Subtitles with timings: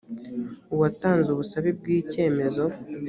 [0.73, 2.65] uwatanze ubusabe bw’icyemezo